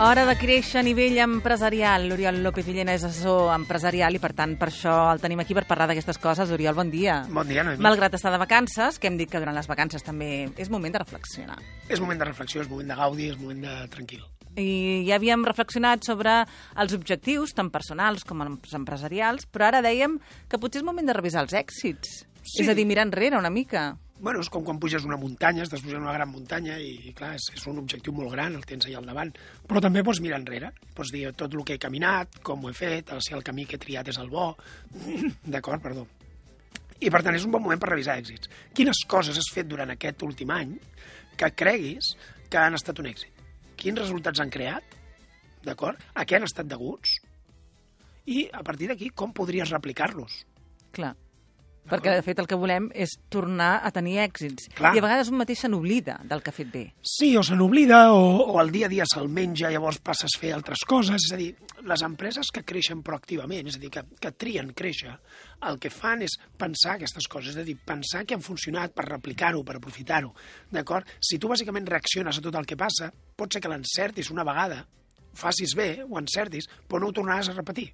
Hora 0.00 0.22
de 0.24 0.32
créixer 0.40 0.78
a 0.80 0.82
nivell 0.82 1.18
empresarial. 1.20 2.06
L'Oriol 2.08 2.38
López 2.40 2.64
Villena 2.64 2.94
és 2.96 3.02
assessor 3.04 3.50
empresarial 3.52 4.14
i, 4.16 4.20
per 4.22 4.30
tant, 4.32 4.54
per 4.56 4.70
això 4.70 4.94
el 5.12 5.20
tenim 5.20 5.42
aquí 5.42 5.52
per 5.52 5.66
parlar 5.68 5.90
d'aquestes 5.90 6.16
coses. 6.16 6.48
Oriol, 6.56 6.72
bon 6.78 6.88
dia. 6.88 7.18
Bon 7.28 7.44
dia, 7.44 7.60
Noemi. 7.66 7.84
Malgrat 7.84 8.16
estar 8.16 8.32
de 8.32 8.40
vacances, 8.40 8.96
que 8.96 9.10
hem 9.10 9.18
dit 9.20 9.28
que 9.28 9.42
durant 9.42 9.52
les 9.52 9.68
vacances 9.68 10.00
també 10.06 10.48
és 10.56 10.72
moment 10.72 10.96
de 10.96 11.04
reflexionar. 11.04 11.60
És 11.92 12.00
moment 12.00 12.16
de 12.16 12.30
reflexió, 12.30 12.64
és 12.64 12.72
moment 12.72 12.88
de 12.88 12.96
gaudi, 12.96 13.28
és 13.28 13.36
moment 13.36 13.60
de 13.68 13.76
tranquil. 13.92 14.24
I 14.56 15.04
ja 15.04 15.20
havíem 15.20 15.44
reflexionat 15.44 16.08
sobre 16.08 16.46
els 16.80 16.96
objectius, 16.96 17.52
tant 17.52 17.68
personals 17.68 18.24
com 18.24 18.40
els 18.40 18.72
empresarials, 18.80 19.44
però 19.52 19.68
ara 19.68 19.84
dèiem 19.84 20.16
que 20.48 20.58
potser 20.58 20.80
és 20.80 20.88
moment 20.88 21.12
de 21.12 21.20
revisar 21.20 21.44
els 21.44 21.52
èxits. 21.52 22.22
Sí. 22.40 22.64
És 22.64 22.72
a 22.72 22.74
dir, 22.74 22.88
mirar 22.88 23.04
enrere 23.04 23.36
una 23.36 23.52
mica. 23.52 23.90
Bueno, 24.20 24.42
és 24.44 24.50
com 24.52 24.64
quan 24.66 24.76
puges 24.76 25.06
una 25.08 25.16
muntanya, 25.16 25.64
estàs 25.64 25.80
pujant 25.80 26.02
una 26.04 26.12
gran 26.12 26.28
muntanya 26.28 26.74
i, 26.76 27.12
clar, 27.16 27.32
és, 27.38 27.46
és 27.56 27.62
un 27.70 27.78
objectiu 27.80 28.12
molt 28.12 28.34
gran, 28.34 28.52
el 28.58 28.66
tens 28.68 28.84
allà 28.84 28.98
al 29.00 29.08
davant. 29.08 29.30
Però 29.68 29.80
també 29.80 30.02
pots 30.04 30.20
mirar 30.20 30.42
enrere, 30.42 30.68
pots 30.96 31.12
dir 31.14 31.22
tot 31.32 31.56
el 31.56 31.64
que 31.64 31.78
he 31.78 31.80
caminat, 31.80 32.36
com 32.44 32.66
ho 32.66 32.68
he 32.68 32.76
fet, 32.76 33.14
si 33.24 33.32
el 33.36 33.44
camí 33.46 33.64
que 33.64 33.78
he 33.78 33.80
triat 33.80 34.12
és 34.12 34.18
el 34.20 34.28
bo... 34.28 34.50
D'acord, 35.54 35.80
perdó. 35.80 36.04
I, 37.00 37.08
per 37.08 37.22
tant, 37.24 37.32
és 37.38 37.46
un 37.48 37.54
bon 37.54 37.64
moment 37.64 37.80
per 37.80 37.88
revisar 37.94 38.18
èxits. 38.20 38.52
Quines 38.76 39.00
coses 39.08 39.40
has 39.40 39.48
fet 39.54 39.70
durant 39.70 39.88
aquest 39.94 40.20
últim 40.26 40.52
any 40.52 40.76
que 41.40 41.48
creguis 41.56 42.12
que 42.52 42.60
han 42.60 42.76
estat 42.76 43.00
un 43.00 43.08
èxit? 43.08 43.40
Quins 43.80 44.04
resultats 44.04 44.44
han 44.44 44.52
creat? 44.52 44.98
D'acord? 45.64 45.96
A 46.12 46.28
què 46.28 46.36
han 46.36 46.44
estat 46.44 46.68
deguts? 46.68 47.16
I, 48.28 48.50
a 48.52 48.60
partir 48.66 48.92
d'aquí, 48.92 49.08
com 49.16 49.32
podries 49.32 49.72
replicar-los? 49.72 50.42
Clar. 50.92 51.14
Perquè, 51.90 52.12
de 52.14 52.22
fet, 52.22 52.38
el 52.38 52.46
que 52.46 52.58
volem 52.58 52.88
és 52.94 53.16
tornar 53.32 53.80
a 53.86 53.90
tenir 53.94 54.18
èxits. 54.22 54.68
Clar. 54.78 54.92
I 54.94 55.00
a 55.00 55.04
vegades 55.04 55.30
un 55.32 55.38
mateix 55.40 55.64
se 55.64 55.70
n'oblida 55.70 56.18
del 56.28 56.42
que 56.44 56.52
ha 56.52 56.54
fet 56.54 56.68
bé. 56.70 56.82
Sí, 57.02 57.32
o 57.38 57.42
se 57.46 57.56
n'oblida, 57.58 58.02
o, 58.14 58.44
o 58.52 58.60
el 58.62 58.70
dia 58.74 58.86
a 58.86 58.92
dia 58.92 59.06
se'l 59.10 59.30
menja, 59.32 59.72
llavors 59.72 59.98
passes 60.04 60.36
a 60.36 60.40
fer 60.42 60.52
altres 60.54 60.84
coses. 60.86 61.26
És 61.26 61.34
a 61.34 61.38
dir, 61.40 61.48
les 61.90 62.04
empreses 62.06 62.52
que 62.54 62.62
creixen 62.66 63.00
proactivament, 63.06 63.70
és 63.72 63.78
a 63.78 63.82
dir, 63.82 63.90
que, 63.94 64.04
que 64.22 64.32
trien 64.38 64.70
créixer, 64.76 65.16
el 65.70 65.80
que 65.82 65.90
fan 65.90 66.22
és 66.26 66.36
pensar 66.60 66.94
aquestes 66.94 67.26
coses, 67.30 67.56
és 67.56 67.62
a 67.62 67.66
dir, 67.66 67.78
pensar 67.86 68.22
que 68.26 68.36
han 68.38 68.44
funcionat 68.44 68.94
per 68.94 69.08
replicar-ho, 69.08 69.64
per 69.66 69.80
aprofitar-ho, 69.80 70.30
d'acord? 70.70 71.08
Si 71.18 71.40
tu 71.40 71.50
bàsicament 71.50 71.88
reacciones 71.90 72.38
a 72.38 72.44
tot 72.44 72.60
el 72.60 72.68
que 72.68 72.78
passa, 72.78 73.10
pot 73.10 73.50
ser 73.50 73.64
que 73.64 73.72
l'encertis 73.72 74.30
una 74.30 74.46
vegada, 74.46 74.84
facis 75.34 75.74
bé, 75.78 75.90
ho 76.06 76.20
encertis, 76.20 76.70
però 76.86 77.02
no 77.02 77.10
ho 77.10 77.16
tornaràs 77.16 77.50
a 77.50 77.56
repetir 77.58 77.90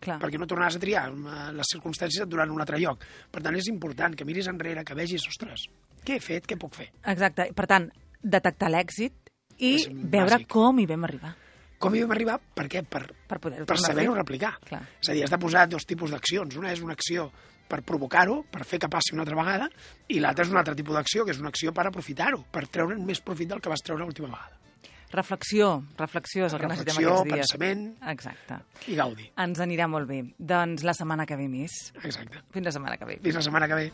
Clar. 0.00 0.18
perquè 0.22 0.38
no 0.40 0.46
tornaràs 0.48 0.76
a 0.76 0.80
triar, 0.80 1.08
eh, 1.12 1.52
les 1.52 1.66
circumstàncies 1.74 2.22
et 2.24 2.28
duran 2.28 2.50
un 2.50 2.60
altre 2.60 2.78
lloc. 2.80 3.04
Per 3.30 3.42
tant, 3.42 3.54
és 3.56 3.68
important 3.68 4.16
que 4.16 4.24
miris 4.24 4.48
enrere, 4.48 4.84
que 4.84 4.94
vegis, 4.94 5.26
ostres, 5.28 5.66
què 6.04 6.16
he 6.16 6.20
fet, 6.20 6.46
què 6.48 6.56
puc 6.58 6.74
fer? 6.74 6.90
Exacte. 7.04 7.50
Per 7.54 7.66
tant, 7.66 7.90
detectar 8.22 8.70
l'èxit 8.72 9.12
i 9.58 9.74
És 9.76 9.88
veure 9.92 10.38
bàsic. 10.38 10.48
com 10.48 10.78
hi 10.80 10.86
vam 10.86 11.04
arribar. 11.04 11.34
Com 11.80 11.94
hi 11.94 12.00
vam 12.02 12.10
arribar? 12.12 12.38
Per 12.54 12.66
què? 12.68 12.82
Per, 12.84 13.06
Per 13.28 13.38
poder-ho 13.40 13.64
per 13.64 13.78
saber-ho 13.80 14.14
replicar. 14.14 14.58
Clar. 14.68 14.82
És 15.00 15.08
a 15.08 15.12
dir, 15.16 15.22
has 15.24 15.30
de 15.30 15.38
posar 15.38 15.66
dos 15.68 15.86
tipus 15.86 16.10
d'accions. 16.10 16.56
Una 16.56 16.72
és 16.72 16.80
una 16.84 16.92
acció 16.92 17.30
per 17.68 17.82
provocar-ho, 17.82 18.42
per 18.50 18.64
fer 18.64 18.78
que 18.82 18.88
passi 18.88 19.14
una 19.14 19.22
altra 19.22 19.36
vegada, 19.36 19.68
i 20.08 20.18
l'altra 20.20 20.44
és 20.44 20.50
un 20.50 20.58
altre 20.58 20.74
tipus 20.74 20.94
d'acció, 20.94 21.24
que 21.24 21.30
és 21.30 21.38
una 21.40 21.48
acció 21.48 21.72
per 21.72 21.86
aprofitar-ho, 21.86 22.44
per 22.50 22.66
treure'n 22.68 23.04
més 23.06 23.20
profit 23.20 23.48
del 23.48 23.60
que 23.60 23.70
vas 23.70 23.80
treure 23.80 24.02
l'última 24.04 24.28
vegada. 24.28 24.56
Reflexió, 25.10 25.82
reflexió 25.98 26.46
és 26.46 26.52
el 26.54 26.60
que 26.62 26.68
necessitem 26.70 26.96
aquests 27.00 27.24
dies. 27.26 27.34
Reflexió, 27.34 27.58
pensament. 27.58 27.82
Exacte. 28.12 28.60
I 28.86 28.94
gaudi. 29.00 29.26
Ens 29.42 29.58
anirà 29.64 29.88
molt 29.90 30.06
bé. 30.10 30.20
Doncs 30.38 30.86
la 30.86 30.94
setmana 30.94 31.26
que 31.26 31.38
ve 31.40 31.48
més. 31.50 31.80
Exacte. 32.04 32.44
Fins 32.54 32.70
la 32.70 32.76
setmana 32.78 33.00
que 33.00 33.10
ve. 33.10 33.18
Fins 33.24 33.40
la 33.40 33.46
setmana 33.48 33.66
que 33.70 33.80
ve. 33.82 33.90